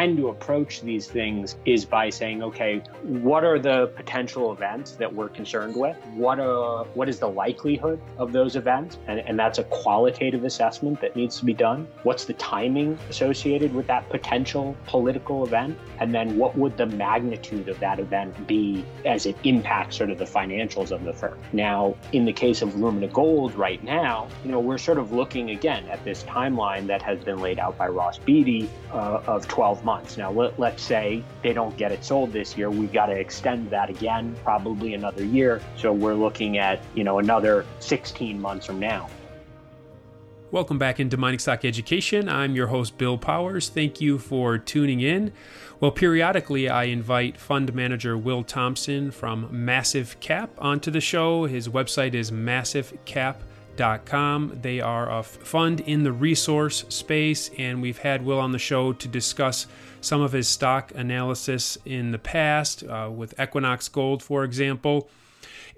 tend 0.00 0.16
to 0.16 0.28
approach 0.28 0.80
these 0.80 1.06
things 1.06 1.56
is 1.66 1.84
by 1.84 2.08
saying, 2.08 2.42
okay, 2.42 2.82
what 3.02 3.44
are 3.44 3.58
the 3.58 3.88
potential 3.96 4.50
events 4.50 4.92
that 4.92 5.12
we're 5.12 5.28
concerned 5.28 5.76
with? 5.76 5.94
What 6.14 6.40
are 6.40 6.84
what 6.94 7.06
is 7.08 7.18
the 7.18 7.28
likelihood 7.28 8.00
of 8.16 8.32
those 8.32 8.56
events? 8.56 8.96
And, 9.08 9.20
and 9.20 9.38
that's 9.38 9.58
a 9.58 9.64
qualitative 9.64 10.44
assessment 10.44 11.02
that 11.02 11.16
needs 11.16 11.38
to 11.40 11.44
be 11.44 11.52
done. 11.52 11.86
What's 12.02 12.24
the 12.24 12.32
timing 12.34 12.98
associated 13.10 13.74
with 13.74 13.86
that 13.88 14.08
potential 14.08 14.74
political 14.86 15.44
event? 15.44 15.78
And 15.98 16.14
then 16.14 16.38
what 16.38 16.56
would 16.56 16.78
the 16.78 16.86
magnitude 16.86 17.68
of 17.68 17.78
that 17.80 17.98
event 18.00 18.46
be 18.46 18.86
as 19.04 19.26
it 19.26 19.36
impacts 19.44 19.96
sort 19.98 20.10
of 20.10 20.16
the 20.18 20.24
financials 20.24 20.92
of 20.92 21.04
the 21.04 21.12
firm? 21.12 21.38
Now, 21.52 21.94
in 22.12 22.24
the 22.24 22.32
case 22.32 22.62
of 22.62 22.74
Lumina 22.74 23.08
Gold 23.08 23.54
right 23.54 23.84
now, 23.84 24.28
you 24.44 24.50
know, 24.50 24.60
we're 24.60 24.78
sort 24.78 24.98
of 24.98 25.12
looking 25.12 25.50
again 25.50 25.86
at 25.88 26.02
this 26.04 26.22
timeline 26.24 26.86
that 26.86 27.02
has 27.02 27.18
been 27.22 27.38
laid 27.38 27.58
out 27.58 27.76
by 27.76 27.88
Ross 27.88 28.16
Beaty 28.18 28.70
uh, 28.92 29.20
of 29.26 29.46
12 29.46 29.84
months. 29.84 29.89
Now, 30.16 30.30
let, 30.30 30.58
let's 30.58 30.82
say 30.82 31.24
they 31.42 31.52
don't 31.52 31.76
get 31.76 31.92
it 31.92 32.04
sold 32.04 32.32
this 32.32 32.56
year. 32.56 32.70
We've 32.70 32.92
got 32.92 33.06
to 33.06 33.12
extend 33.12 33.70
that 33.70 33.90
again, 33.90 34.36
probably 34.44 34.94
another 34.94 35.24
year. 35.24 35.60
So 35.76 35.92
we're 35.92 36.14
looking 36.14 36.58
at, 36.58 36.82
you 36.94 37.04
know, 37.04 37.18
another 37.18 37.66
16 37.80 38.40
months 38.40 38.66
from 38.66 38.78
now. 38.78 39.08
Welcome 40.50 40.78
back 40.78 40.98
into 40.98 41.16
Mining 41.16 41.38
Stock 41.38 41.64
Education. 41.64 42.28
I'm 42.28 42.56
your 42.56 42.68
host, 42.68 42.98
Bill 42.98 43.16
Powers. 43.16 43.68
Thank 43.68 44.00
you 44.00 44.18
for 44.18 44.58
tuning 44.58 45.00
in. 45.00 45.32
Well, 45.78 45.92
periodically 45.92 46.68
I 46.68 46.84
invite 46.84 47.38
fund 47.38 47.72
manager 47.72 48.18
Will 48.18 48.42
Thompson 48.42 49.10
from 49.10 49.48
Massif 49.50 50.18
Cap 50.20 50.50
onto 50.58 50.90
the 50.90 51.00
show. 51.00 51.44
His 51.44 51.68
website 51.68 52.14
is 52.14 52.30
massifcap.com 52.30 53.46
they 54.60 54.80
are 54.80 55.10
a 55.10 55.22
fund 55.22 55.80
in 55.80 56.02
the 56.02 56.12
resource 56.12 56.84
space, 56.90 57.50
and 57.56 57.80
we've 57.80 57.98
had 57.98 58.24
Will 58.24 58.38
on 58.38 58.52
the 58.52 58.58
show 58.58 58.92
to 58.92 59.08
discuss 59.08 59.66
some 60.02 60.20
of 60.20 60.32
his 60.32 60.48
stock 60.48 60.92
analysis 60.94 61.78
in 61.86 62.10
the 62.10 62.18
past, 62.18 62.84
uh, 62.84 63.10
with 63.10 63.38
Equinox 63.40 63.88
Gold, 63.88 64.22
for 64.22 64.44
example. 64.44 65.08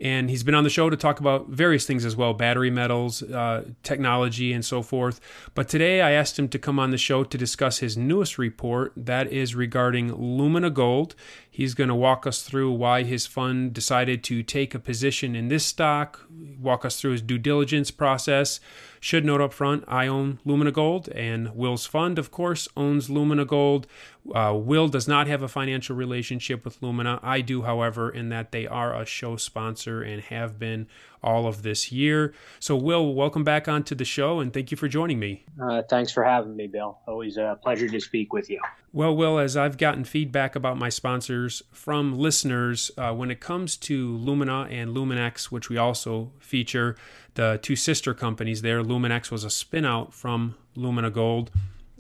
And 0.01 0.29
he's 0.31 0.43
been 0.43 0.57
on 0.57 0.65
the 0.65 0.71
show 0.71 0.91
to 0.91 0.97
talk 0.97 1.21
about 1.21 1.51
various 1.51 1.87
things 1.87 2.05
as 2.05 2.17
well 2.17 2.35
battery 2.35 2.71
metals, 2.71 3.23
uh, 3.23 3.67
technology, 3.85 4.53
and 4.53 4.65
so 4.65 4.83
forth. 4.83 5.21
But 5.55 5.69
today 5.69 6.01
I 6.01 6.11
asked 6.11 6.37
him 6.37 6.49
to 6.49 6.59
come 6.59 6.81
on 6.81 6.91
the 6.91 6.99
show 6.99 7.23
to 7.23 7.39
discuss 7.39 7.79
his 7.79 7.97
newest 7.97 8.37
report 8.37 8.93
that 8.97 9.33
is 9.33 9.55
regarding 9.55 10.13
Lumina 10.13 10.71
Gold. 10.71 11.15
He's 11.55 11.75
going 11.75 11.89
to 11.89 11.95
walk 11.95 12.27
us 12.27 12.41
through 12.43 12.73
why 12.73 13.03
his 13.03 13.27
fund 13.27 13.75
decided 13.75 14.25
to 14.25 14.43
take 14.43 14.75
a 14.75 14.79
position 14.79 15.37
in 15.37 15.49
this 15.49 15.67
stock, 15.67 16.27
walk 16.59 16.87
us 16.87 16.99
through 16.99 17.11
his 17.11 17.21
due 17.21 17.37
diligence 17.37 17.91
process. 17.91 18.59
Should 19.01 19.27
note 19.27 19.43
up 19.43 19.53
front, 19.53 19.85
I 19.87 20.07
own 20.07 20.39
Lumina 20.47 20.73
Gold, 20.73 21.11
and 21.11 21.55
Will's 21.55 21.85
fund, 21.85 22.19
of 22.19 22.31
course, 22.31 22.69
owns 22.75 23.11
Lumina 23.11 23.45
Gold. 23.45 23.87
Uh, 24.35 24.55
Will 24.57 24.89
does 24.89 25.07
not 25.07 25.27
have 25.27 25.43
a 25.43 25.49
financial 25.49 25.95
relationship 25.95 26.65
with 26.65 26.83
Lumina. 26.83 27.21
I 27.23 27.43
do, 27.43 27.63
however, 27.63 28.09
in 28.09 28.31
that 28.31 28.51
they 28.53 28.67
are 28.67 28.99
a 28.99 29.05
show 29.05 29.37
sponsor 29.37 30.01
and 30.01 30.23
have 30.23 30.59
been 30.59 30.87
all 31.23 31.47
of 31.47 31.63
this 31.63 31.93
year. 31.93 32.35
So, 32.61 32.77
Will, 32.77 33.15
welcome 33.15 33.45
back 33.45 33.69
onto 33.69 33.95
the 33.95 34.05
show, 34.05 34.41
and 34.41 34.53
thank 34.53 34.71
you 34.71 34.77
for 34.77 34.89
joining 34.89 35.19
me. 35.19 35.45
Uh, 35.61 35.83
thanks 35.89 36.13
for 36.13 36.25
having 36.25 36.57
me, 36.57 36.67
Bill. 36.67 36.99
Always 37.07 37.37
a 37.37 37.59
pleasure 37.63 37.89
to 37.89 38.01
speak 38.01 38.33
with 38.33 38.51
you. 38.51 38.61
Well, 38.93 39.17
Will, 39.17 39.39
as 39.39 39.57
I've 39.57 39.79
gotten 39.79 40.05
feedback 40.05 40.55
about 40.55 40.77
my 40.77 40.89
sponsors 40.89 41.63
from 41.73 42.19
listeners, 42.19 42.91
uh, 42.99 43.15
when 43.15 43.31
it 43.31 43.41
comes 43.41 43.77
to 43.79 44.17
Lumina 44.17 44.69
and 44.71 44.95
Luminex, 44.95 45.47
which 45.47 45.71
we 45.71 45.79
also 45.79 46.33
feature, 46.39 46.97
the 47.35 47.59
two 47.63 47.77
sister 47.77 48.15
companies 48.15 48.63
there. 48.63 48.83
Luminex 48.83 49.31
was 49.31 49.45
a 49.45 49.49
spinout 49.49 50.13
from 50.13 50.55
Lumina 50.75 51.11
Gold. 51.11 51.51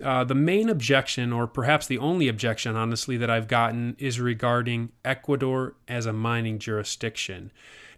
Uh, 0.03 0.25
the 0.25 0.35
main 0.35 0.69
objection, 0.69 1.33
or 1.33 1.47
perhaps 1.47 1.87
the 1.87 1.99
only 1.99 2.29
objection, 2.29 2.77
honestly, 2.77 3.17
that 3.17 3.31
I've 3.31 3.47
gotten 3.47 3.95
is 3.99 4.19
regarding 4.19 4.91
Ecuador 5.05 5.77
as 5.87 6.07
a 6.07 6.13
mining 6.13 6.59
jurisdiction. 6.59 7.53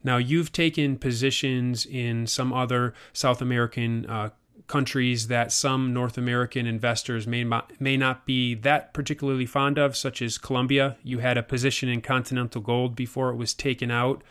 Now, 0.05 0.19
you've 0.19 0.53
taken 0.53 0.99
positions 0.99 1.87
in 1.87 2.27
some 2.27 2.53
other 2.53 2.93
South 3.15 3.41
American 3.41 4.05
uh, 4.07 4.31
countries 4.67 5.29
that 5.29 5.51
some 5.51 5.93
North 5.93 6.17
American 6.17 6.67
investors 6.67 7.27
may 7.27 7.45
may 7.81 7.97
not 7.97 8.27
be 8.27 8.55
that 8.55 8.95
particularly 8.95 9.47
fond 9.47 9.79
of, 9.79 9.97
such 9.97 10.23
as 10.23 10.39
Colombia. 10.39 10.97
You 11.03 11.19
had 11.19 11.37
a 11.37 11.43
position 11.43 11.89
in 11.89 12.01
Continental 12.01 12.61
Gold 12.61 12.95
before 12.95 13.31
it 13.31 13.37
was 13.37 13.55
taken 13.55 13.91
out. 13.91 14.23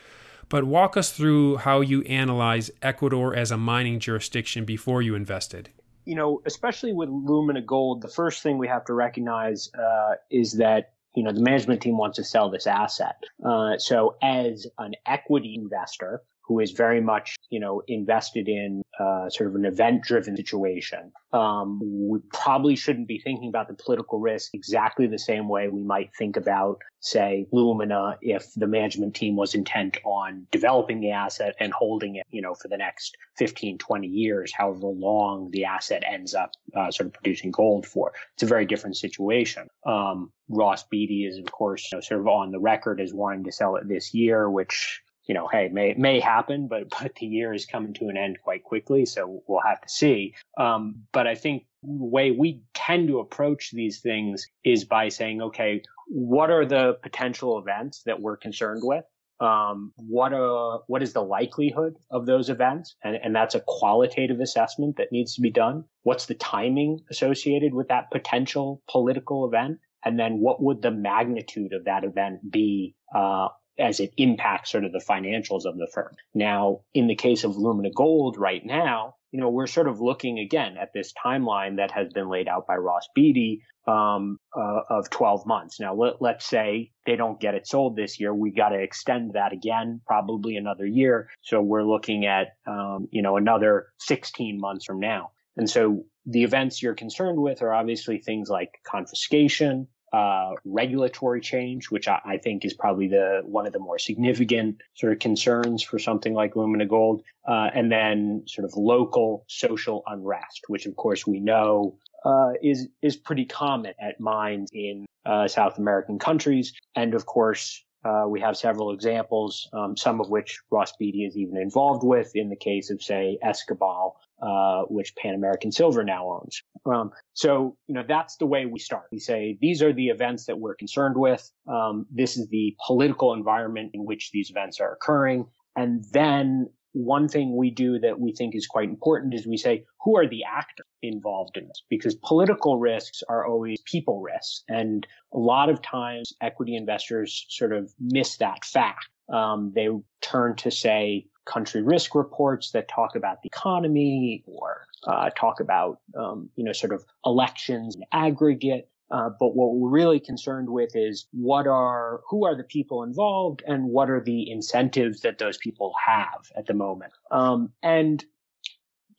But 0.50 0.66
walk 0.66 0.98
us 0.98 1.12
through 1.12 1.58
how 1.58 1.82
you 1.82 2.04
analyze 2.04 2.70
Ecuador 2.82 3.36
as 3.36 3.50
a 3.50 3.58
mining 3.58 4.00
jurisdiction 4.00 4.66
before 4.66 5.02
you 5.02 5.16
invested. 5.16 5.70
You 6.06 6.16
know, 6.16 6.42
especially 6.46 6.94
with 6.94 7.10
Lumina 7.10 7.62
Gold, 7.62 8.02
the 8.02 8.10
first 8.10 8.44
thing 8.44 8.58
we 8.58 8.68
have 8.68 8.86
to 8.86 8.94
recognize 8.94 9.72
uh, 9.74 10.16
is 10.30 10.54
that 10.54 10.92
you 11.16 11.24
know 11.24 11.32
the 11.32 11.42
management 11.42 11.82
team 11.82 11.98
wants 11.98 12.18
to 12.18 12.24
sell 12.24 12.50
this 12.50 12.68
asset. 12.68 13.16
Uh, 13.46 13.78
so, 13.78 14.16
as 14.22 14.68
an 14.80 14.94
equity 15.06 15.56
investor, 15.56 16.22
who 16.44 16.60
is 16.60 16.72
very 16.72 17.02
much, 17.02 17.36
you 17.50 17.60
know, 17.60 17.82
invested 17.88 18.48
in 18.48 18.83
uh, 19.00 19.30
sort 19.30 19.50
of 19.50 19.56
an 19.56 19.66
event-driven 19.66 20.38
situation. 20.38 21.12
Um, 21.32 21.80
we 21.82 22.20
probably 22.32 22.76
shouldn't 22.76 23.08
be 23.08 23.20
thinking 23.20 23.50
about 23.50 23.68
the 23.68 23.74
political 23.74 24.20
risk 24.20 24.54
exactly 24.54 25.08
the 25.08 25.18
same 25.18 25.50
way 25.50 25.68
we 25.68 25.84
might 25.84 26.12
think 26.16 26.38
about, 26.38 26.80
say, 27.00 27.48
Lumina 27.52 28.18
if 28.22 28.54
the 28.56 28.68
management 28.68 29.16
team 29.16 29.36
was 29.36 29.56
intent 29.56 29.98
on 30.04 30.46
developing 30.52 31.02
the 31.02 31.12
asset 31.12 31.56
and 31.60 31.74
holding 31.74 32.18
it, 32.18 32.28
you 32.30 32.42
know, 32.42 32.54
for 32.54 32.68
the 32.68 32.78
next 32.78 33.18
15, 33.38 33.80
20 33.80 34.08
years, 34.08 34.54
however 34.56 34.88
long 34.88 35.50
the 35.52 35.66
asset 35.66 36.04
ends 36.08 36.36
up 36.36 36.52
uh, 36.76 36.92
sort 36.92 37.08
of 37.08 37.14
producing 37.14 37.52
gold 37.52 37.88
for. 37.88 38.14
It's 38.36 38.44
a 38.44 38.48
very 38.48 38.66
different 38.66 38.98
situation. 38.98 39.68
Um, 39.86 40.32
Ross 40.50 40.84
Beaty 40.84 41.26
is, 41.26 41.38
of 41.38 41.46
course, 41.46 41.90
you 41.92 41.98
know, 41.98 42.02
sort 42.02 42.22
of 42.22 42.28
on 42.28 42.52
the 42.52 42.60
record 42.60 43.02
as 43.02 43.14
wanting 43.14 43.46
to 43.46 43.52
sell 43.52 43.76
it 43.76 43.88
this 43.88 44.14
year, 44.14 44.50
which 44.50 45.02
you 45.26 45.34
know, 45.34 45.48
hey, 45.48 45.70
may 45.72 45.94
may 45.98 46.20
happen, 46.20 46.68
but 46.68 46.90
but 47.02 47.16
the 47.16 47.26
year 47.26 47.54
is 47.54 47.66
coming 47.66 47.94
to 47.96 48.10
an 48.10 48.18
end 48.18 48.38
quite 48.44 48.64
quickly, 48.64 49.06
so 49.06 49.44
we'll 49.48 49.62
have 49.62 49.82
to 49.82 49.90
see. 49.90 50.36
Um, 50.58 51.04
but 51.12 51.28
I 51.28 51.36
think 51.36 51.66
the 51.82 52.06
way 52.06 52.32
we 52.32 52.64
tend 52.74 53.08
to 53.10 53.20
approach 53.20 53.72
these 53.72 54.00
things 54.02 54.46
is 54.64 54.86
by 54.86 55.10
saying, 55.10 55.42
okay, 55.42 55.82
what 56.08 56.50
are 56.50 56.66
the 56.66 56.98
potential 57.02 57.58
events 57.60 58.04
that 58.06 58.22
we're 58.22 58.38
concerned 58.38 58.82
with? 58.84 59.04
Um, 59.40 59.92
what 59.98 60.32
are 60.34 60.82
what 60.88 61.04
is 61.04 61.14
the 61.14 61.24
likelihood 61.24 61.96
of 62.12 62.26
those 62.26 62.50
events? 62.50 62.96
And, 63.04 63.18
and 63.22 63.36
that's 63.36 63.56
a 63.56 63.64
qualitative 63.66 64.40
assessment 64.40 64.98
that 64.98 65.12
needs 65.12 65.36
to 65.36 65.42
be 65.42 65.52
done. 65.52 65.86
What's 66.04 66.28
the 66.28 66.36
timing 66.36 67.00
associated 67.10 67.74
with 67.74 67.88
that 67.90 68.12
potential 68.12 68.82
political 68.90 69.46
event? 69.46 69.80
And 70.06 70.20
then 70.20 70.40
what 70.40 70.62
would 70.62 70.82
the 70.82 70.92
magnitude 70.92 71.74
of 71.74 71.86
that 71.86 72.04
event 72.04 72.52
be 72.52 72.96
uh, 73.16 73.48
as 73.80 74.00
it 74.00 74.14
impacts 74.18 74.72
sort 74.72 74.84
of 74.84 74.92
the 74.92 75.04
financials 75.08 75.66
of 75.66 75.78
the 75.78 75.88
firm. 75.94 76.16
Now, 76.34 76.82
in 76.94 77.08
the 77.08 77.16
case 77.16 77.44
of 77.44 77.58
Lumina 77.58 77.92
Gold 77.92 78.38
right 78.38 78.64
now, 78.66 79.16
you 79.32 79.40
know, 79.40 79.50
we're 79.50 79.68
sort 79.68 79.88
of 79.88 80.00
looking 80.00 80.38
again 80.38 80.78
at 80.78 80.94
this 80.94 81.12
timeline 81.14 81.78
that 81.78 81.90
has 81.92 82.14
been 82.14 82.30
laid 82.30 82.48
out 82.48 82.68
by 82.68 82.76
Ross 82.76 83.08
Beaty 83.16 83.64
um, 83.88 84.38
uh, 84.56 84.82
of 84.90 85.10
12 85.10 85.48
months. 85.48 85.80
Now, 85.80 85.96
let, 85.96 86.22
let's 86.22 86.46
say 86.46 86.92
they 87.08 87.16
don't 87.16 87.40
get 87.40 87.56
it 87.56 87.68
sold 87.68 87.96
this 87.96 88.20
year. 88.20 88.34
We 88.34 88.52
got 88.52 88.70
to 88.70 88.80
extend 88.80 89.34
that 89.34 89.52
again, 89.52 90.02
probably 90.06 90.56
another 90.56 90.86
year. 90.86 91.30
So 91.42 91.62
we're 91.62 91.84
looking 91.84 92.28
at, 92.28 92.50
um, 92.68 93.08
you 93.12 93.24
know, 93.24 93.38
another 93.38 93.88
16 94.00 94.60
months 94.60 94.86
from 94.86 95.00
now. 95.00 95.32
And 95.58 95.68
so 95.68 96.06
the 96.26 96.44
events 96.44 96.82
you're 96.82 96.94
concerned 96.94 97.40
with 97.42 97.62
are 97.64 97.74
obviously 97.74 98.20
things 98.20 98.50
like 98.50 98.80
confiscation, 98.86 99.88
uh, 100.14 100.52
regulatory 100.64 101.42
change, 101.42 101.90
which 101.90 102.08
I, 102.08 102.20
I, 102.24 102.38
think 102.38 102.64
is 102.66 102.74
probably 102.76 103.08
the 103.08 103.42
one 103.46 103.66
of 103.66 103.74
the 103.74 103.80
more 103.80 103.98
significant 103.98 104.78
sort 104.94 105.12
of 105.12 105.18
concerns 105.18 105.82
for 105.82 105.98
something 105.98 106.36
like 106.36 106.56
Lumina 106.56 106.86
Gold, 106.86 107.24
uh, 107.48 107.72
and 107.74 107.92
then 107.92 108.44
sort 108.46 108.66
of 108.66 108.74
local 108.76 109.44
social 109.48 110.04
unrest, 110.06 110.66
which 110.68 110.86
of 110.86 110.96
course 110.96 111.26
we 111.26 111.40
know 111.40 111.98
uh, 112.26 112.52
is 112.62 112.88
is 113.02 113.18
pretty 113.18 113.46
common 113.46 113.94
at 114.00 114.20
mines 114.20 114.70
in 114.72 115.08
uh, 115.26 115.48
South 115.48 115.80
American 115.80 116.20
countries, 116.20 116.74
and 116.96 117.14
of 117.16 117.26
course. 117.26 117.84
Uh, 118.06 118.26
we 118.28 118.42
have 118.42 118.58
several 118.58 118.92
examples, 118.92 119.70
um, 119.72 119.96
some 119.96 120.20
of 120.20 120.30
which 120.30 120.60
Ross 120.70 120.92
Beaty 121.00 121.24
is 121.24 121.38
even 121.38 121.56
involved 121.56 122.04
with 122.04 122.36
in 122.36 122.50
the 122.50 122.56
case 122.58 122.90
of, 122.90 123.02
say, 123.02 123.38
Escobal, 123.42 124.16
uh, 124.46 124.84
which 124.84 125.16
Pan 125.16 125.36
American 125.36 125.72
Silver 125.72 126.04
now 126.04 126.42
owns. 126.42 126.62
Um, 126.86 127.12
so, 127.34 127.78
you 127.88 127.96
know, 127.96 128.04
that's 128.08 128.36
the 128.38 128.46
way 128.46 128.66
we 128.66 128.80
start. 128.80 129.06
We 129.12 129.20
say 129.20 129.58
these 129.62 129.82
are 129.82 129.94
the 129.94 130.08
events 130.08 130.46
that 130.46 130.60
we're 130.60 130.76
concerned 130.76 131.16
with. 131.18 131.50
Um, 131.68 132.06
this 132.12 132.36
is 132.36 132.50
the 132.50 132.76
political 132.86 133.34
environment 133.34 133.92
in 133.94 134.06
which 134.06 134.32
these 134.32 134.50
events 134.50 134.82
are 134.82 134.92
occurring. 134.92 135.46
And 135.76 136.04
then 136.12 136.70
one 136.92 137.28
thing 137.28 137.56
we 137.56 137.72
do 137.72 138.00
that 138.00 138.20
we 138.20 138.34
think 138.34 138.54
is 138.56 138.68
quite 138.68 138.90
important 138.90 139.34
is 139.34 139.48
we 139.48 139.58
say, 139.58 139.86
who 140.04 140.18
are 140.18 140.28
the 140.28 140.44
actors 140.44 140.86
involved 141.02 141.58
in 141.58 141.68
this? 141.68 141.82
Because 141.90 142.16
political 142.16 142.80
risks 142.80 143.24
are 143.30 143.48
always 143.48 143.82
people 143.86 144.22
risks. 144.22 144.64
And 144.68 145.08
a 145.34 145.40
lot 145.40 145.70
of 145.70 145.82
times 145.82 146.34
equity 146.42 146.76
investors 146.76 147.46
sort 147.50 147.74
of 147.74 147.92
miss 148.00 148.38
that 148.38 148.64
fact. 148.66 149.08
Um, 149.34 149.72
they 149.74 149.88
turn 150.22 150.56
to 150.58 150.70
say 150.70 151.26
country 151.46 151.82
risk 151.82 152.16
reports 152.16 152.72
that 152.72 152.88
talk 152.88 153.16
about 153.16 153.42
the 153.42 153.48
economy 153.48 154.44
or 154.46 154.86
uh, 155.08 155.30
talk 155.32 155.60
about, 155.60 156.00
um, 156.18 156.50
you 156.56 156.64
know, 156.64 156.74
sort 156.74 156.94
of 156.94 157.04
elections 157.26 157.96
in 157.96 158.04
aggregate. 158.12 158.90
Uh, 159.12 159.30
but 159.40 159.56
what 159.56 159.76
we're 159.76 159.90
really 159.90 160.20
concerned 160.20 160.70
with 160.70 160.96
is 160.96 161.28
what 161.32 161.68
are, 161.68 162.22
who 162.28 162.46
are 162.46 162.56
the 162.56 162.64
people 162.64 163.04
involved 163.04 163.62
and 163.68 163.86
what 163.86 164.10
are 164.10 164.22
the 164.22 164.50
incentives 164.50 165.22
that 165.22 165.38
those 165.38 165.58
people 165.58 165.94
have 166.04 166.50
at 166.58 166.66
the 166.66 166.74
moment. 166.74 167.14
Um, 167.30 167.72
and, 167.84 168.26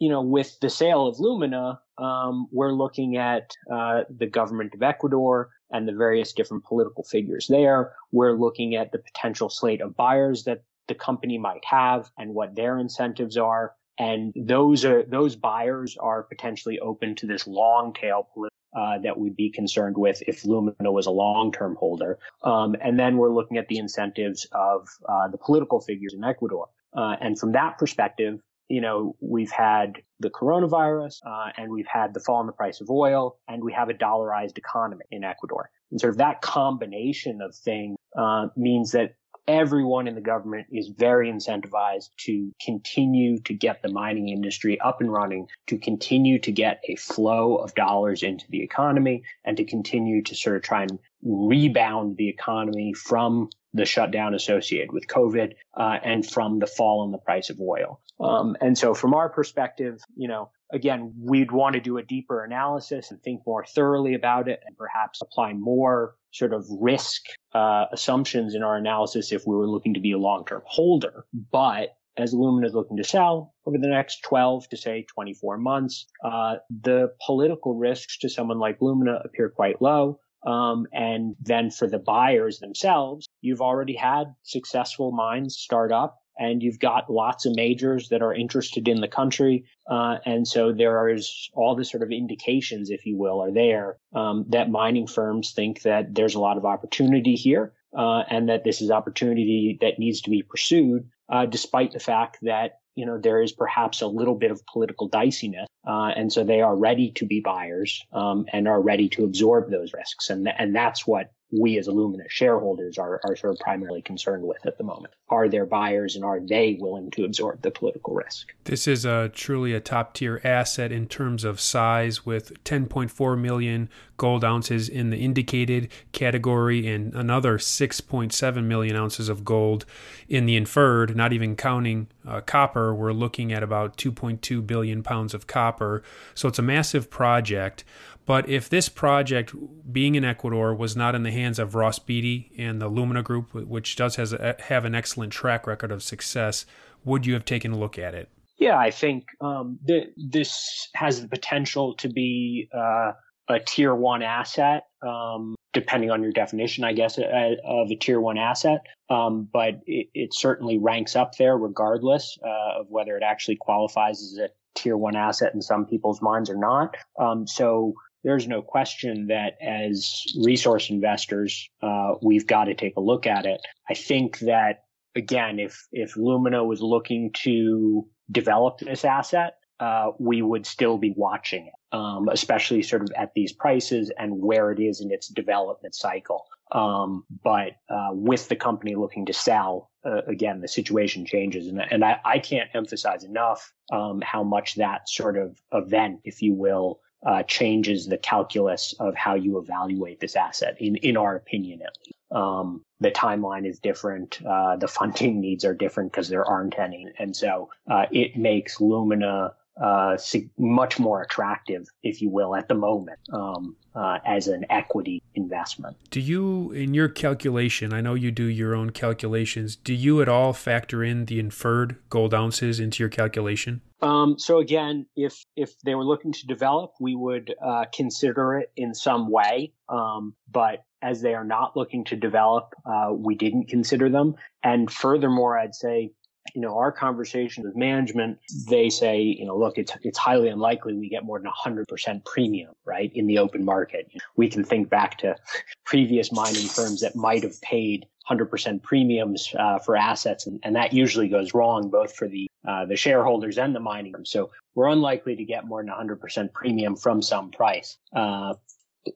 you 0.00 0.08
know, 0.08 0.22
with 0.22 0.58
the 0.60 0.70
sale 0.70 1.06
of 1.06 1.20
Lumina, 1.20 1.80
um, 1.98 2.48
we're 2.50 2.72
looking 2.72 3.16
at 3.16 3.52
uh, 3.72 4.02
the 4.10 4.26
government 4.26 4.74
of 4.74 4.82
Ecuador 4.82 5.50
and 5.70 5.86
the 5.86 5.92
various 5.92 6.32
different 6.32 6.64
political 6.64 7.04
figures 7.04 7.46
there. 7.48 7.92
We're 8.10 8.36
looking 8.36 8.74
at 8.74 8.90
the 8.90 8.98
potential 8.98 9.48
slate 9.48 9.80
of 9.80 9.94
buyers 9.94 10.42
that 10.44 10.64
the 10.88 10.94
company 10.94 11.38
might 11.38 11.64
have 11.64 12.10
and 12.18 12.34
what 12.34 12.54
their 12.54 12.78
incentives 12.78 13.36
are. 13.36 13.72
And 13.98 14.32
those 14.36 14.84
are, 14.84 15.04
those 15.04 15.36
buyers 15.36 15.96
are 15.96 16.24
potentially 16.24 16.80
open 16.80 17.14
to 17.16 17.26
this 17.26 17.46
long 17.46 17.94
tail 17.94 18.28
uh, 18.76 18.98
that 18.98 19.18
we'd 19.18 19.36
be 19.36 19.50
concerned 19.50 19.96
with 19.96 20.20
if 20.26 20.44
Lumina 20.44 20.90
was 20.90 21.06
a 21.06 21.10
long-term 21.10 21.76
holder. 21.76 22.18
Um, 22.42 22.74
and 22.82 22.98
then 22.98 23.16
we're 23.18 23.32
looking 23.32 23.56
at 23.56 23.68
the 23.68 23.78
incentives 23.78 24.48
of 24.50 24.88
uh, 25.08 25.28
the 25.28 25.38
political 25.38 25.80
figures 25.80 26.12
in 26.12 26.24
Ecuador. 26.24 26.68
Uh, 26.96 27.14
and 27.20 27.38
from 27.38 27.52
that 27.52 27.78
perspective, 27.78 28.40
you 28.68 28.80
know, 28.80 29.14
we've 29.20 29.50
had 29.50 30.02
the 30.20 30.30
coronavirus, 30.30 31.18
uh, 31.26 31.50
and 31.56 31.70
we've 31.70 31.86
had 31.86 32.14
the 32.14 32.20
fall 32.20 32.40
in 32.40 32.46
the 32.46 32.52
price 32.52 32.80
of 32.80 32.90
oil, 32.90 33.38
and 33.46 33.62
we 33.62 33.72
have 33.72 33.90
a 33.90 33.94
dollarized 33.94 34.58
economy 34.58 35.04
in 35.10 35.22
Ecuador. 35.22 35.70
And 35.90 36.00
sort 36.00 36.12
of 36.12 36.18
that 36.18 36.40
combination 36.40 37.42
of 37.42 37.54
things 37.54 37.96
uh, 38.16 38.48
means 38.56 38.92
that 38.92 39.14
everyone 39.46 40.08
in 40.08 40.14
the 40.14 40.20
government 40.20 40.66
is 40.70 40.88
very 40.88 41.30
incentivized 41.30 42.08
to 42.16 42.52
continue 42.64 43.38
to 43.40 43.54
get 43.54 43.82
the 43.82 43.90
mining 43.90 44.28
industry 44.28 44.80
up 44.80 45.00
and 45.00 45.12
running, 45.12 45.46
to 45.66 45.78
continue 45.78 46.38
to 46.40 46.52
get 46.52 46.80
a 46.88 46.96
flow 46.96 47.56
of 47.56 47.74
dollars 47.74 48.22
into 48.22 48.44
the 48.50 48.62
economy, 48.62 49.22
and 49.44 49.56
to 49.56 49.64
continue 49.64 50.22
to 50.22 50.34
sort 50.34 50.56
of 50.56 50.62
try 50.62 50.82
and 50.82 50.98
rebound 51.24 52.16
the 52.16 52.28
economy 52.28 52.92
from 52.92 53.48
the 53.72 53.84
shutdown 53.84 54.34
associated 54.34 54.92
with 54.92 55.06
COVID 55.08 55.54
uh, 55.76 55.98
and 56.04 56.24
from 56.24 56.60
the 56.60 56.66
fall 56.66 57.04
in 57.04 57.10
the 57.10 57.18
price 57.18 57.50
of 57.50 57.60
oil. 57.60 58.00
Um, 58.20 58.56
and 58.60 58.78
so, 58.78 58.94
from 58.94 59.14
our 59.14 59.28
perspective, 59.28 60.00
you 60.14 60.28
know, 60.28 60.50
again, 60.72 61.12
we'd 61.18 61.50
want 61.50 61.74
to 61.74 61.80
do 61.80 61.98
a 61.98 62.02
deeper 62.02 62.44
analysis 62.44 63.10
and 63.10 63.20
think 63.22 63.40
more 63.46 63.64
thoroughly 63.64 64.14
about 64.14 64.48
it 64.48 64.60
and 64.64 64.76
perhaps 64.76 65.20
apply 65.20 65.52
more 65.54 66.14
sort 66.32 66.52
of 66.52 66.66
risk 66.80 67.22
uh, 67.54 67.86
assumptions 67.92 68.54
in 68.54 68.62
our 68.62 68.76
analysis 68.76 69.32
if 69.32 69.46
we 69.46 69.56
were 69.56 69.68
looking 69.68 69.94
to 69.94 70.00
be 70.00 70.12
a 70.12 70.18
long-term 70.18 70.62
holder. 70.64 71.24
But 71.50 71.96
as 72.16 72.32
Lumina 72.32 72.66
is 72.66 72.74
looking 72.74 72.96
to 72.96 73.04
sell 73.04 73.54
over 73.66 73.78
the 73.78 73.88
next 73.88 74.22
12 74.22 74.68
to 74.68 74.76
say 74.76 75.04
24 75.14 75.58
months, 75.58 76.06
uh, 76.24 76.56
the 76.82 77.12
political 77.24 77.74
risks 77.74 78.18
to 78.18 78.28
someone 78.28 78.58
like 78.58 78.80
Lumina 78.80 79.20
appear 79.24 79.48
quite 79.48 79.82
low. 79.82 80.20
Um, 80.44 80.86
and 80.92 81.36
then 81.40 81.70
for 81.70 81.88
the 81.88 81.98
buyers 81.98 82.58
themselves, 82.58 83.26
you've 83.40 83.62
already 83.62 83.94
had 83.94 84.34
successful 84.42 85.10
mines 85.12 85.56
start 85.56 85.92
up 85.92 86.18
and 86.38 86.62
you've 86.62 86.80
got 86.80 87.10
lots 87.10 87.46
of 87.46 87.54
majors 87.54 88.08
that 88.08 88.22
are 88.22 88.34
interested 88.34 88.88
in 88.88 89.00
the 89.00 89.08
country. 89.08 89.64
Uh, 89.88 90.16
and 90.26 90.46
so 90.46 90.72
there 90.72 91.08
is 91.08 91.48
all 91.54 91.76
the 91.76 91.84
sort 91.84 92.02
of 92.02 92.10
indications, 92.10 92.90
if 92.90 93.06
you 93.06 93.16
will, 93.16 93.40
are 93.40 93.52
there 93.52 93.98
um, 94.14 94.44
that 94.48 94.70
mining 94.70 95.06
firms 95.06 95.52
think 95.52 95.82
that 95.82 96.14
there's 96.14 96.34
a 96.34 96.40
lot 96.40 96.56
of 96.56 96.64
opportunity 96.64 97.36
here 97.36 97.72
uh, 97.96 98.24
and 98.28 98.48
that 98.48 98.64
this 98.64 98.82
is 98.82 98.90
opportunity 98.90 99.78
that 99.80 99.98
needs 99.98 100.22
to 100.22 100.30
be 100.30 100.42
pursued, 100.42 101.08
uh, 101.28 101.46
despite 101.46 101.92
the 101.92 102.00
fact 102.00 102.38
that 102.42 102.80
you 102.94 103.06
know 103.06 103.18
there 103.18 103.42
is 103.42 103.52
perhaps 103.52 104.00
a 104.00 104.06
little 104.06 104.34
bit 104.34 104.50
of 104.50 104.64
political 104.66 105.08
diciness, 105.08 105.68
uh, 105.86 106.12
and 106.16 106.32
so 106.32 106.44
they 106.44 106.60
are 106.60 106.76
ready 106.76 107.10
to 107.12 107.26
be 107.26 107.40
buyers 107.40 108.04
um, 108.12 108.46
and 108.52 108.68
are 108.68 108.80
ready 108.80 109.08
to 109.10 109.24
absorb 109.24 109.70
those 109.70 109.92
risks, 109.92 110.30
and 110.30 110.46
th- 110.46 110.56
and 110.58 110.74
that's 110.74 111.06
what 111.06 111.32
we 111.58 111.78
as 111.78 111.88
Illumina 111.88 112.28
shareholders 112.28 112.98
are, 112.98 113.20
are 113.24 113.36
sort 113.36 113.54
of 113.54 113.58
primarily 113.60 114.02
concerned 114.02 114.44
with 114.44 114.64
at 114.66 114.76
the 114.78 114.84
moment. 114.84 115.14
Are 115.28 115.48
there 115.48 115.66
buyers 115.66 116.16
and 116.16 116.24
are 116.24 116.40
they 116.40 116.76
willing 116.80 117.10
to 117.12 117.24
absorb 117.24 117.62
the 117.62 117.70
political 117.70 118.14
risk? 118.14 118.52
This 118.64 118.86
is 118.88 119.04
a 119.04 119.30
truly 119.30 119.72
a 119.72 119.80
top 119.80 120.14
tier 120.14 120.40
asset 120.44 120.92
in 120.92 121.06
terms 121.06 121.44
of 121.44 121.60
size 121.60 122.26
with 122.26 122.62
10.4 122.64 123.40
million 123.40 123.88
gold 124.16 124.44
ounces 124.44 124.88
in 124.88 125.10
the 125.10 125.18
indicated 125.18 125.90
category 126.12 126.86
and 126.86 127.14
another 127.14 127.58
6.7 127.58 128.64
million 128.64 128.96
ounces 128.96 129.28
of 129.28 129.44
gold 129.44 129.84
in 130.28 130.46
the 130.46 130.56
inferred, 130.56 131.16
not 131.16 131.32
even 131.32 131.56
counting 131.56 132.08
uh, 132.26 132.40
copper. 132.40 132.94
We're 132.94 133.12
looking 133.12 133.52
at 133.52 133.62
about 133.62 133.96
2.2 133.96 134.66
billion 134.66 135.02
pounds 135.02 135.34
of 135.34 135.46
copper. 135.46 136.02
So 136.34 136.48
it's 136.48 136.58
a 136.58 136.62
massive 136.62 137.10
project. 137.10 137.84
But 138.26 138.48
if 138.48 138.68
this 138.68 138.88
project, 138.88 139.54
being 139.90 140.14
in 140.14 140.24
Ecuador, 140.24 140.74
was 140.74 140.96
not 140.96 141.14
in 141.14 141.22
the 141.22 141.30
hands 141.30 141.58
of 141.58 141.74
Ross 141.74 141.98
Beaty 141.98 142.52
and 142.56 142.80
the 142.80 142.88
Lumina 142.88 143.22
Group, 143.22 143.52
which 143.54 143.96
does 143.96 144.16
has 144.16 144.32
a, 144.32 144.56
have 144.60 144.84
an 144.84 144.94
excellent 144.94 145.32
track 145.32 145.66
record 145.66 145.92
of 145.92 146.02
success, 146.02 146.64
would 147.04 147.26
you 147.26 147.34
have 147.34 147.44
taken 147.44 147.72
a 147.72 147.78
look 147.78 147.98
at 147.98 148.14
it? 148.14 148.30
Yeah, 148.56 148.78
I 148.78 148.90
think 148.90 149.26
um, 149.40 149.78
th- 149.86 150.08
this 150.16 150.88
has 150.94 151.20
the 151.20 151.28
potential 151.28 151.94
to 151.96 152.08
be 152.08 152.68
uh, 152.72 153.12
a 153.48 153.60
tier 153.60 153.94
one 153.94 154.22
asset, 154.22 154.84
um, 155.02 155.54
depending 155.72 156.10
on 156.10 156.22
your 156.22 156.32
definition, 156.32 156.84
I 156.84 156.92
guess, 156.92 157.18
uh, 157.18 157.56
of 157.64 157.90
a 157.90 157.96
tier 157.96 158.20
one 158.20 158.38
asset. 158.38 158.86
Um, 159.10 159.48
but 159.52 159.80
it, 159.86 160.08
it, 160.14 160.34
certainly 160.34 160.78
ranks 160.78 161.14
up 161.14 161.36
there, 161.36 161.58
regardless 161.58 162.38
uh, 162.42 162.80
of 162.80 162.86
whether 162.88 163.16
it 163.16 163.22
actually 163.22 163.56
qualifies 163.56 164.22
as 164.22 164.38
a 164.38 164.48
tier 164.74 164.96
one 164.96 165.16
asset 165.16 165.52
in 165.52 165.60
some 165.60 165.84
people's 165.84 166.22
minds 166.22 166.48
or 166.48 166.56
not. 166.56 166.96
Um, 167.18 167.46
so 167.46 167.94
there's 168.24 168.48
no 168.48 168.62
question 168.62 169.28
that 169.28 169.56
as 169.62 170.24
resource 170.42 170.90
investors, 170.90 171.68
uh, 171.82 172.14
we've 172.22 172.46
got 172.46 172.64
to 172.64 172.74
take 172.74 172.96
a 172.96 173.00
look 173.00 173.26
at 173.26 173.46
it. 173.46 173.60
I 173.88 173.94
think 173.94 174.38
that 174.40 174.84
again, 175.14 175.58
if 175.58 175.86
if 175.92 176.16
Lumina 176.16 176.64
was 176.64 176.80
looking 176.80 177.30
to 177.44 178.06
develop 178.32 178.78
this 178.78 179.04
asset, 179.04 179.54
uh, 179.80 180.12
we 180.18 180.42
would 180.42 180.66
still 180.66 180.98
be 180.98 181.12
watching 181.16 181.66
it, 181.66 181.96
um, 181.96 182.28
especially 182.28 182.82
sort 182.82 183.02
of 183.02 183.10
at 183.16 183.32
these 183.34 183.52
prices 183.52 184.10
and 184.18 184.40
where 184.40 184.72
it 184.72 184.80
is 184.80 185.00
in 185.00 185.12
its 185.12 185.28
development 185.28 185.94
cycle. 185.94 186.46
Um, 186.72 187.24
but 187.42 187.72
uh, 187.88 188.10
with 188.12 188.48
the 188.48 188.56
company 188.56 188.94
looking 188.94 189.26
to 189.26 189.32
sell, 189.32 189.90
uh, 190.04 190.22
again, 190.26 190.60
the 190.60 190.68
situation 190.68 191.26
changes, 191.26 191.66
and, 191.68 191.80
and 191.90 192.04
I, 192.04 192.18
I 192.24 192.38
can't 192.38 192.70
emphasize 192.74 193.22
enough 193.22 193.72
um, 193.92 194.22
how 194.22 194.42
much 194.42 194.76
that 194.76 195.08
sort 195.08 195.36
of 195.36 195.58
event, 195.72 196.20
if 196.24 196.40
you 196.40 196.54
will, 196.54 197.00
uh, 197.24 197.42
changes 197.44 198.06
the 198.06 198.18
calculus 198.18 198.94
of 199.00 199.14
how 199.14 199.34
you 199.34 199.58
evaluate 199.58 200.20
this 200.20 200.36
asset. 200.36 200.76
In 200.80 200.96
in 200.96 201.16
our 201.16 201.36
opinion, 201.36 201.82
at 201.82 201.96
least, 202.06 202.18
um, 202.30 202.84
the 203.00 203.10
timeline 203.10 203.66
is 203.66 203.78
different. 203.78 204.40
Uh, 204.44 204.76
the 204.76 204.88
funding 204.88 205.40
needs 205.46 205.64
are 205.64 205.74
different 205.74 206.12
because 206.12 206.28
there 206.28 206.44
aren't 206.44 206.78
any, 206.78 207.08
and 207.18 207.34
so 207.34 207.70
uh, 207.90 208.06
it 208.10 208.36
makes 208.36 208.80
Lumina 208.80 209.54
uh, 209.80 210.16
much 210.58 210.98
more 210.98 211.22
attractive, 211.22 211.86
if 212.02 212.22
you 212.22 212.30
will, 212.30 212.54
at 212.54 212.68
the 212.68 212.74
moment 212.74 213.18
um, 213.32 213.76
uh, 213.94 214.18
as 214.24 214.48
an 214.48 214.64
equity 214.70 215.22
investment. 215.34 215.96
Do 216.10 216.20
you, 216.20 216.72
in 216.72 216.94
your 216.94 217.08
calculation, 217.08 217.92
I 217.92 218.00
know 218.00 218.14
you 218.14 218.30
do 218.30 218.44
your 218.44 218.74
own 218.74 218.90
calculations, 218.90 219.76
do 219.76 219.92
you 219.92 220.22
at 220.22 220.28
all 220.28 220.52
factor 220.52 221.02
in 221.02 221.26
the 221.26 221.40
inferred 221.40 221.96
gold 222.08 222.34
ounces 222.34 222.78
into 222.80 223.02
your 223.02 223.10
calculation? 223.10 223.80
Um, 224.00 224.38
so 224.38 224.58
again, 224.58 225.06
if 225.16 225.44
if 225.56 225.78
they 225.80 225.94
were 225.94 226.04
looking 226.04 226.32
to 226.32 226.46
develop, 226.46 226.92
we 227.00 227.14
would 227.14 227.54
uh, 227.64 227.86
consider 227.94 228.58
it 228.58 228.70
in 228.76 228.94
some 228.94 229.30
way. 229.30 229.72
Um, 229.88 230.34
but 230.50 230.84
as 231.00 231.22
they 231.22 231.34
are 231.34 231.44
not 231.44 231.74
looking 231.74 232.04
to 232.04 232.16
develop, 232.16 232.74
uh, 232.84 233.12
we 233.12 233.34
didn't 233.34 233.68
consider 233.68 234.10
them. 234.10 234.34
And 234.62 234.90
furthermore, 234.90 235.58
I'd 235.58 235.74
say 235.74 236.12
you 236.54 236.60
know, 236.60 236.76
our 236.76 236.92
conversation 236.92 237.64
with 237.64 237.74
management, 237.74 238.38
they 238.68 238.90
say, 238.90 239.20
you 239.20 239.46
know, 239.46 239.56
look, 239.56 239.78
it's 239.78 239.92
it's 240.02 240.18
highly 240.18 240.48
unlikely 240.48 240.94
we 240.94 241.08
get 241.08 241.24
more 241.24 241.40
than 241.40 241.50
100% 241.50 242.24
premium, 242.24 242.74
right, 242.84 243.10
in 243.14 243.26
the 243.26 243.38
open 243.38 243.64
market. 243.64 244.10
We 244.36 244.48
can 244.48 244.62
think 244.62 244.90
back 244.90 245.18
to 245.18 245.36
previous 245.84 246.32
mining 246.32 246.66
firms 246.66 247.00
that 247.00 247.16
might 247.16 247.42
have 247.44 247.60
paid 247.62 248.06
100% 248.30 248.82
premiums 248.82 249.54
uh, 249.58 249.78
for 249.78 249.96
assets, 249.96 250.46
and, 250.46 250.60
and, 250.62 250.76
that 250.76 250.92
usually 250.92 251.28
goes 251.28 251.54
wrong 251.54 251.90
both 251.90 252.14
for 252.14 252.28
the 252.28 252.46
uh, 252.66 252.84
the 252.86 252.96
shareholders 252.96 253.58
and 253.58 253.74
the 253.74 253.80
mining. 253.80 254.14
So 254.24 254.50
we're 254.74 254.88
unlikely 254.88 255.36
to 255.36 255.44
get 255.44 255.66
more 255.66 255.82
than 255.82 255.92
100% 255.92 256.52
premium 256.52 256.96
from 256.96 257.20
some 257.20 257.50
price. 257.50 257.98
Uh, 258.14 258.54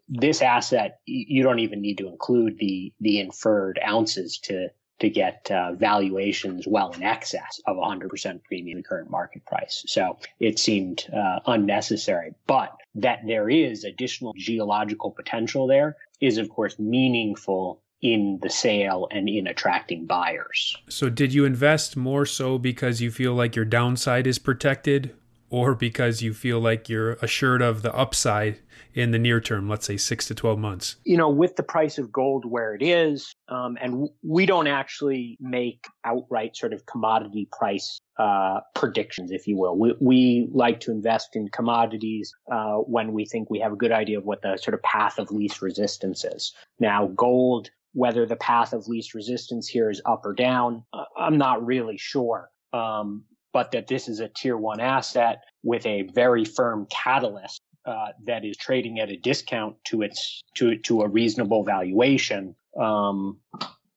this 0.08 0.42
asset, 0.42 1.00
you 1.06 1.42
don't 1.42 1.60
even 1.60 1.80
need 1.80 1.98
to 1.98 2.08
include 2.08 2.58
the 2.58 2.92
the 3.00 3.20
inferred 3.20 3.80
ounces 3.86 4.38
to 4.44 4.68
to 5.00 5.08
get 5.08 5.50
uh, 5.50 5.72
valuations 5.72 6.66
well 6.66 6.90
in 6.92 7.02
excess 7.02 7.60
of 7.66 7.76
100% 7.76 8.42
premium 8.44 8.78
the 8.78 8.82
current 8.82 9.10
market 9.10 9.44
price. 9.46 9.84
So 9.86 10.18
it 10.40 10.58
seemed 10.58 11.06
uh, 11.14 11.40
unnecessary. 11.46 12.34
But 12.46 12.76
that 12.94 13.20
there 13.26 13.48
is 13.48 13.84
additional 13.84 14.34
geological 14.36 15.10
potential 15.10 15.66
there 15.66 15.96
is, 16.20 16.38
of 16.38 16.48
course, 16.48 16.78
meaningful 16.78 17.80
in 18.00 18.38
the 18.42 18.50
sale 18.50 19.08
and 19.10 19.28
in 19.28 19.46
attracting 19.46 20.06
buyers. 20.06 20.76
So, 20.88 21.10
did 21.10 21.34
you 21.34 21.44
invest 21.44 21.96
more 21.96 22.24
so 22.26 22.58
because 22.58 23.00
you 23.00 23.10
feel 23.10 23.34
like 23.34 23.56
your 23.56 23.64
downside 23.64 24.26
is 24.26 24.38
protected 24.38 25.14
or 25.50 25.74
because 25.74 26.22
you 26.22 26.34
feel 26.34 26.60
like 26.60 26.88
you're 26.88 27.12
assured 27.14 27.62
of 27.62 27.82
the 27.82 27.94
upside 27.94 28.58
in 28.94 29.10
the 29.10 29.18
near 29.18 29.40
term, 29.40 29.68
let's 29.68 29.86
say 29.86 29.96
six 29.96 30.26
to 30.26 30.34
12 30.34 30.58
months? 30.58 30.96
You 31.04 31.16
know, 31.16 31.30
with 31.30 31.56
the 31.56 31.62
price 31.62 31.98
of 31.98 32.12
gold 32.12 32.44
where 32.44 32.74
it 32.74 32.82
is, 32.82 33.32
um, 33.48 33.78
and 33.80 34.08
we 34.22 34.46
don't 34.46 34.66
actually 34.66 35.36
make 35.40 35.86
outright 36.04 36.56
sort 36.56 36.72
of 36.72 36.84
commodity 36.86 37.48
price 37.52 37.98
uh, 38.18 38.60
predictions, 38.74 39.30
if 39.30 39.46
you 39.46 39.56
will. 39.56 39.78
We, 39.78 39.94
we, 40.00 40.48
like 40.52 40.80
to 40.80 40.90
invest 40.90 41.36
in 41.36 41.48
commodities 41.48 42.32
uh, 42.50 42.76
when 42.78 43.12
we 43.12 43.24
think 43.24 43.48
we 43.48 43.60
have 43.60 43.72
a 43.72 43.76
good 43.76 43.92
idea 43.92 44.18
of 44.18 44.24
what 44.24 44.42
the 44.42 44.56
sort 44.56 44.74
of 44.74 44.82
path 44.82 45.18
of 45.18 45.30
least 45.30 45.62
resistance 45.62 46.24
is. 46.24 46.52
Now, 46.80 47.06
gold, 47.14 47.70
whether 47.92 48.26
the 48.26 48.36
path 48.36 48.72
of 48.72 48.88
least 48.88 49.14
resistance 49.14 49.68
here 49.68 49.90
is 49.90 50.02
up 50.04 50.24
or 50.24 50.34
down, 50.34 50.84
uh, 50.92 51.04
I'm 51.16 51.38
not 51.38 51.64
really 51.64 51.96
sure. 51.96 52.50
Um, 52.72 53.24
but 53.52 53.72
that 53.72 53.86
this 53.86 54.08
is 54.08 54.20
a 54.20 54.28
tier 54.28 54.56
one 54.56 54.80
asset 54.80 55.42
with 55.62 55.84
a 55.86 56.02
very 56.02 56.44
firm 56.44 56.86
catalyst 56.90 57.62
uh, 57.84 58.08
that 58.26 58.44
is 58.44 58.56
trading 58.56 59.00
at 59.00 59.08
a 59.08 59.16
discount 59.16 59.76
to 59.84 60.02
its 60.02 60.42
to 60.54 60.76
to 60.76 61.02
a 61.02 61.08
reasonable 61.08 61.64
valuation. 61.64 62.54
Um, 62.78 63.38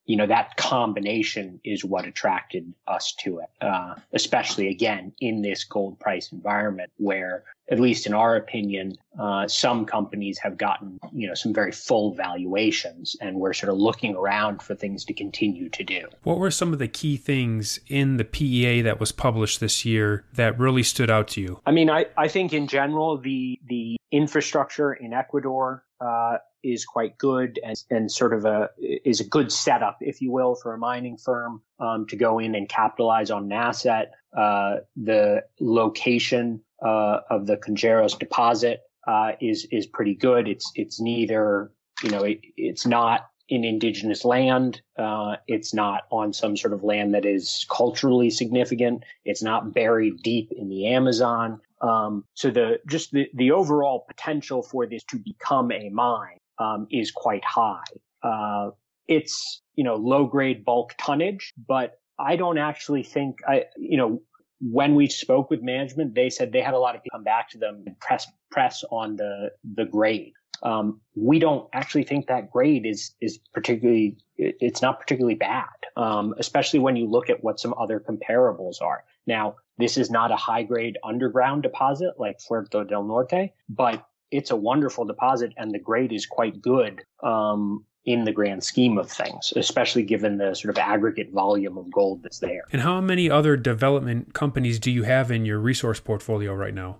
you 0.05 0.15
know 0.15 0.27
that 0.27 0.55
combination 0.57 1.59
is 1.63 1.83
what 1.85 2.05
attracted 2.05 2.73
us 2.87 3.13
to 3.19 3.39
it, 3.39 3.49
uh, 3.61 3.95
especially 4.13 4.69
again 4.69 5.13
in 5.19 5.41
this 5.41 5.63
gold 5.63 5.99
price 5.99 6.31
environment 6.31 6.91
where 6.97 7.43
at 7.71 7.79
least 7.79 8.05
in 8.05 8.13
our 8.13 8.35
opinion, 8.35 8.97
uh, 9.19 9.47
some 9.47 9.85
companies 9.85 10.37
have 10.39 10.57
gotten 10.57 10.99
you 11.13 11.27
know 11.27 11.33
some 11.33 11.53
very 11.53 11.71
full 11.71 12.13
valuations, 12.13 13.15
and 13.21 13.37
we're 13.37 13.53
sort 13.53 13.71
of 13.71 13.77
looking 13.77 14.15
around 14.15 14.61
for 14.61 14.75
things 14.75 15.05
to 15.05 15.13
continue 15.13 15.69
to 15.69 15.83
do. 15.83 16.07
What 16.23 16.37
were 16.37 16.51
some 16.51 16.73
of 16.73 16.79
the 16.79 16.87
key 16.87 17.17
things 17.17 17.79
in 17.87 18.17
the 18.17 18.25
PEA 18.25 18.81
that 18.81 18.99
was 18.99 19.11
published 19.11 19.59
this 19.59 19.85
year 19.85 20.25
that 20.33 20.59
really 20.59 20.83
stood 20.83 21.09
out 21.09 21.29
to 21.29 21.41
you? 21.41 21.59
I 21.65 21.71
mean, 21.71 21.89
I, 21.89 22.05
I 22.17 22.27
think 22.27 22.53
in 22.53 22.67
general 22.67 23.17
the 23.17 23.59
the 23.67 23.97
infrastructure 24.11 24.93
in 24.93 25.13
Ecuador 25.13 25.85
uh, 26.01 26.37
is 26.63 26.85
quite 26.85 27.17
good 27.17 27.59
and, 27.63 27.81
and 27.89 28.11
sort 28.11 28.33
of 28.33 28.45
a 28.45 28.69
is 28.77 29.19
a 29.19 29.23
good 29.23 29.51
setup, 29.51 29.97
if 30.01 30.21
you 30.21 30.31
will, 30.31 30.55
for 30.55 30.73
a 30.73 30.77
mining 30.77 31.17
firm 31.17 31.61
um, 31.79 32.05
to 32.07 32.15
go 32.15 32.39
in 32.39 32.55
and 32.55 32.67
capitalize 32.69 33.31
on 33.31 33.45
an 33.45 33.51
asset. 33.51 34.11
Uh, 34.35 34.77
the 34.95 35.43
location 35.59 36.61
uh, 36.85 37.19
of 37.29 37.47
the 37.47 37.57
Cangrejos 37.57 38.17
deposit 38.17 38.81
uh, 39.07 39.33
is 39.41 39.67
is 39.71 39.85
pretty 39.85 40.15
good. 40.15 40.47
It's 40.47 40.71
it's 40.75 40.99
neither 40.99 41.71
you 42.03 42.11
know 42.11 42.23
it, 42.23 42.39
it's 42.57 42.85
not 42.85 43.27
in 43.49 43.65
indigenous 43.65 44.23
land. 44.23 44.81
Uh, 44.97 45.35
it's 45.47 45.73
not 45.73 46.03
on 46.09 46.31
some 46.31 46.55
sort 46.55 46.73
of 46.73 46.83
land 46.83 47.13
that 47.13 47.25
is 47.25 47.65
culturally 47.69 48.29
significant. 48.29 49.03
It's 49.25 49.43
not 49.43 49.73
buried 49.73 50.23
deep 50.23 50.51
in 50.55 50.69
the 50.69 50.87
Amazon. 50.87 51.59
Um, 51.81 52.23
so 52.33 52.49
the 52.49 52.79
just 52.87 53.11
the, 53.11 53.27
the 53.33 53.51
overall 53.51 54.05
potential 54.07 54.63
for 54.63 54.85
this 54.85 55.03
to 55.05 55.17
become 55.17 55.71
a 55.71 55.89
mine 55.89 56.37
um, 56.59 56.87
is 56.91 57.11
quite 57.11 57.43
high. 57.43 57.83
Uh, 58.23 58.69
it's 59.07 59.61
you 59.75 59.83
know 59.83 59.95
low 59.95 60.25
grade 60.25 60.63
bulk 60.63 60.93
tonnage, 60.97 61.53
but 61.67 61.99
I 62.19 62.35
don't 62.35 62.57
actually 62.57 63.03
think 63.03 63.37
I 63.47 63.65
you 63.77 63.97
know 63.97 64.21
when 64.61 64.93
we 64.93 65.07
spoke 65.07 65.49
with 65.49 65.63
management, 65.63 66.13
they 66.13 66.29
said 66.29 66.51
they 66.51 66.61
had 66.61 66.75
a 66.75 66.79
lot 66.79 66.95
of 66.95 67.01
people 67.01 67.17
come 67.17 67.23
back 67.23 67.49
to 67.49 67.57
them 67.57 67.83
and 67.85 67.99
press 67.99 68.27
press 68.51 68.83
on 68.91 69.15
the 69.15 69.51
the 69.75 69.85
grade. 69.85 70.33
Um, 70.63 71.01
we 71.15 71.39
don't 71.39 71.67
actually 71.73 72.03
think 72.03 72.27
that 72.27 72.51
grade 72.51 72.85
is 72.85 73.15
is 73.19 73.39
particularly 73.53 74.17
it's 74.37 74.81
not 74.81 74.99
particularly 74.99 75.35
bad, 75.35 75.65
um, 75.97 76.35
especially 76.37 76.79
when 76.79 76.95
you 76.95 77.07
look 77.07 77.29
at 77.29 77.43
what 77.43 77.59
some 77.59 77.73
other 77.79 77.99
comparables 77.99 78.81
are. 78.81 79.03
Now, 79.25 79.55
this 79.77 79.97
is 79.97 80.11
not 80.11 80.31
a 80.31 80.35
high 80.35 80.63
grade 80.63 80.97
underground 81.03 81.63
deposit 81.63 82.13
like 82.19 82.37
Fruta 82.39 82.87
del 82.87 83.03
Norte, 83.03 83.51
but 83.69 84.05
it's 84.29 84.51
a 84.51 84.55
wonderful 84.55 85.05
deposit 85.05 85.53
and 85.57 85.71
the 85.71 85.79
grade 85.79 86.13
is 86.13 86.25
quite 86.25 86.61
good 86.61 87.01
um, 87.21 87.85
in 88.05 88.23
the 88.23 88.31
grand 88.31 88.63
scheme 88.63 88.97
of 88.97 89.11
things, 89.11 89.53
especially 89.55 90.03
given 90.03 90.37
the 90.37 90.55
sort 90.55 90.75
of 90.75 90.77
aggregate 90.77 91.31
volume 91.31 91.77
of 91.77 91.91
gold 91.91 92.23
that's 92.23 92.39
there. 92.39 92.63
And 92.71 92.81
how 92.81 92.99
many 92.99 93.29
other 93.29 93.55
development 93.55 94.33
companies 94.33 94.79
do 94.79 94.89
you 94.89 95.03
have 95.03 95.29
in 95.29 95.45
your 95.45 95.59
resource 95.59 95.99
portfolio 95.99 96.53
right 96.53 96.73
now? 96.73 96.97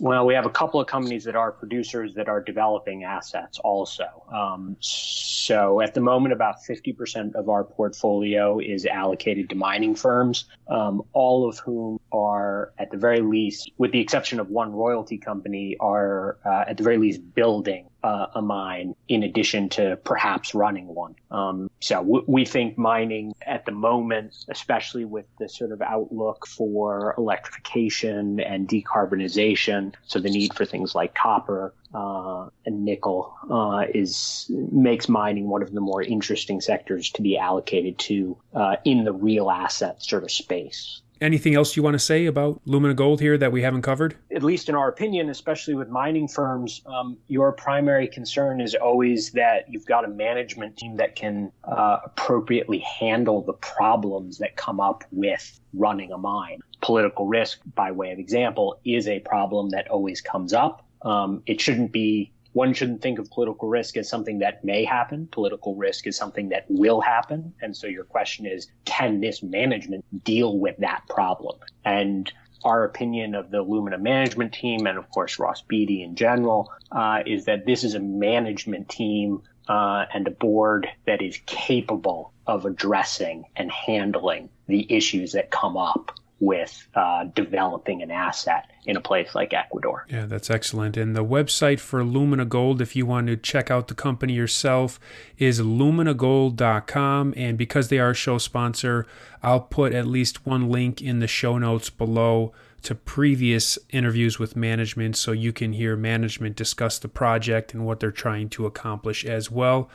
Well, 0.00 0.24
we 0.24 0.32
have 0.32 0.46
a 0.46 0.50
couple 0.50 0.80
of 0.80 0.86
companies 0.86 1.24
that 1.24 1.36
are 1.36 1.52
producers 1.52 2.14
that 2.14 2.26
are 2.26 2.40
developing 2.40 3.04
assets 3.04 3.58
also. 3.58 4.06
Um, 4.32 4.76
so 4.80 5.82
at 5.82 5.92
the 5.92 6.00
moment, 6.00 6.32
about 6.32 6.62
50% 6.62 7.34
of 7.34 7.50
our 7.50 7.64
portfolio 7.64 8.58
is 8.60 8.86
allocated 8.86 9.50
to 9.50 9.56
mining 9.56 9.94
firms, 9.94 10.46
um, 10.68 11.02
all 11.12 11.46
of 11.46 11.58
whom 11.58 11.99
are 12.12 12.72
at 12.78 12.90
the 12.90 12.96
very 12.96 13.20
least, 13.20 13.70
with 13.78 13.92
the 13.92 14.00
exception 14.00 14.40
of 14.40 14.48
one 14.48 14.72
royalty 14.72 15.18
company, 15.18 15.76
are 15.80 16.38
uh, 16.44 16.64
at 16.68 16.76
the 16.76 16.82
very 16.82 16.98
least 16.98 17.34
building 17.34 17.86
uh, 18.02 18.26
a 18.34 18.42
mine 18.42 18.94
in 19.08 19.22
addition 19.22 19.68
to 19.68 19.96
perhaps 20.04 20.54
running 20.54 20.86
one. 20.86 21.14
Um, 21.30 21.70
so 21.80 21.96
w- 21.96 22.24
we 22.26 22.44
think 22.44 22.78
mining 22.78 23.34
at 23.46 23.66
the 23.66 23.72
moment, 23.72 24.44
especially 24.48 25.04
with 25.04 25.26
the 25.38 25.48
sort 25.48 25.72
of 25.72 25.82
outlook 25.82 26.46
for 26.46 27.14
electrification 27.18 28.40
and 28.40 28.68
decarbonization, 28.68 29.94
so 30.06 30.18
the 30.18 30.30
need 30.30 30.54
for 30.54 30.64
things 30.64 30.94
like 30.94 31.14
copper 31.14 31.74
uh, 31.92 32.48
and 32.64 32.84
nickel 32.84 33.34
uh, 33.50 33.84
is 33.92 34.46
makes 34.48 35.08
mining 35.08 35.48
one 35.48 35.62
of 35.62 35.72
the 35.72 35.80
more 35.80 36.02
interesting 36.02 36.60
sectors 36.60 37.10
to 37.10 37.22
be 37.22 37.36
allocated 37.36 37.98
to 37.98 38.36
uh, 38.54 38.76
in 38.84 39.04
the 39.04 39.12
real 39.12 39.50
asset 39.50 40.02
sort 40.02 40.22
of 40.22 40.30
space. 40.30 41.02
Anything 41.20 41.54
else 41.54 41.76
you 41.76 41.82
want 41.82 41.94
to 41.94 41.98
say 41.98 42.24
about 42.24 42.62
Lumina 42.64 42.94
Gold 42.94 43.20
here 43.20 43.36
that 43.36 43.52
we 43.52 43.60
haven't 43.60 43.82
covered? 43.82 44.16
At 44.34 44.42
least 44.42 44.70
in 44.70 44.74
our 44.74 44.88
opinion, 44.88 45.28
especially 45.28 45.74
with 45.74 45.90
mining 45.90 46.28
firms, 46.28 46.80
um, 46.86 47.18
your 47.28 47.52
primary 47.52 48.08
concern 48.08 48.60
is 48.60 48.74
always 48.74 49.30
that 49.32 49.66
you've 49.68 49.84
got 49.84 50.06
a 50.06 50.08
management 50.08 50.78
team 50.78 50.96
that 50.96 51.16
can 51.16 51.52
uh, 51.64 51.98
appropriately 52.06 52.78
handle 52.78 53.42
the 53.42 53.52
problems 53.52 54.38
that 54.38 54.56
come 54.56 54.80
up 54.80 55.04
with 55.10 55.60
running 55.74 56.10
a 56.10 56.16
mine. 56.16 56.60
Political 56.80 57.26
risk, 57.26 57.60
by 57.74 57.92
way 57.92 58.12
of 58.12 58.18
example, 58.18 58.80
is 58.86 59.06
a 59.06 59.20
problem 59.20 59.68
that 59.70 59.88
always 59.88 60.22
comes 60.22 60.54
up. 60.54 60.86
Um, 61.02 61.42
it 61.44 61.60
shouldn't 61.60 61.92
be 61.92 62.32
one 62.52 62.74
shouldn't 62.74 63.02
think 63.02 63.18
of 63.18 63.30
political 63.30 63.68
risk 63.68 63.96
as 63.96 64.08
something 64.08 64.38
that 64.40 64.64
may 64.64 64.84
happen. 64.84 65.28
Political 65.30 65.76
risk 65.76 66.06
is 66.06 66.16
something 66.16 66.48
that 66.48 66.66
will 66.68 67.00
happen. 67.00 67.52
And 67.60 67.76
so 67.76 67.86
your 67.86 68.04
question 68.04 68.46
is, 68.46 68.68
can 68.84 69.20
this 69.20 69.42
management 69.42 70.04
deal 70.24 70.58
with 70.58 70.76
that 70.78 71.02
problem? 71.08 71.58
And 71.84 72.32
our 72.64 72.84
opinion 72.84 73.34
of 73.34 73.50
the 73.50 73.62
Lumina 73.62 73.98
management 73.98 74.52
team, 74.52 74.86
and 74.86 74.98
of 74.98 75.08
course 75.10 75.38
Ross 75.38 75.62
Beaty 75.62 76.02
in 76.02 76.14
general, 76.14 76.70
uh, 76.92 77.22
is 77.24 77.44
that 77.46 77.66
this 77.66 77.84
is 77.84 77.94
a 77.94 78.00
management 78.00 78.88
team 78.88 79.42
uh, 79.68 80.06
and 80.12 80.26
a 80.26 80.30
board 80.30 80.88
that 81.06 81.22
is 81.22 81.40
capable 81.46 82.32
of 82.46 82.66
addressing 82.66 83.44
and 83.56 83.70
handling 83.70 84.48
the 84.66 84.86
issues 84.92 85.32
that 85.32 85.50
come 85.50 85.76
up 85.76 86.18
with 86.40 86.88
uh, 86.94 87.24
developing 87.34 88.02
an 88.02 88.10
asset 88.10 88.70
in 88.86 88.96
a 88.96 89.00
place 89.00 89.34
like 89.34 89.52
Ecuador. 89.52 90.06
Yeah, 90.08 90.24
that's 90.24 90.50
excellent. 90.50 90.96
And 90.96 91.14
the 91.14 91.24
website 91.24 91.80
for 91.80 92.02
Lumina 92.02 92.46
Gold, 92.46 92.80
if 92.80 92.96
you 92.96 93.04
want 93.04 93.26
to 93.26 93.36
check 93.36 93.70
out 93.70 93.88
the 93.88 93.94
company 93.94 94.32
yourself, 94.32 94.98
is 95.36 95.60
luminagold.com. 95.60 97.34
And 97.36 97.58
because 97.58 97.88
they 97.88 97.98
are 97.98 98.10
a 98.10 98.14
show 98.14 98.38
sponsor, 98.38 99.06
I'll 99.42 99.60
put 99.60 99.92
at 99.92 100.06
least 100.06 100.46
one 100.46 100.70
link 100.70 101.02
in 101.02 101.20
the 101.20 101.28
show 101.28 101.58
notes 101.58 101.90
below 101.90 102.52
to 102.82 102.94
previous 102.94 103.78
interviews 103.90 104.38
with 104.38 104.56
management 104.56 105.16
so 105.16 105.32
you 105.32 105.52
can 105.52 105.74
hear 105.74 105.96
management 105.96 106.56
discuss 106.56 106.98
the 106.98 107.08
project 107.08 107.74
and 107.74 107.84
what 107.84 108.00
they're 108.00 108.10
trying 108.10 108.48
to 108.48 108.64
accomplish 108.64 109.24
as 109.24 109.50
well. 109.50 109.90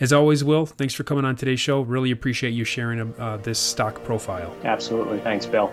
As 0.00 0.12
always, 0.12 0.44
Will, 0.44 0.66
thanks 0.66 0.94
for 0.94 1.02
coming 1.04 1.24
on 1.24 1.36
today's 1.36 1.60
show. 1.60 1.80
Really 1.80 2.10
appreciate 2.10 2.50
you 2.50 2.64
sharing 2.64 3.14
uh, 3.18 3.38
this 3.38 3.58
stock 3.58 4.04
profile. 4.04 4.54
Absolutely. 4.64 5.18
Thanks, 5.20 5.46
Bill. 5.46 5.72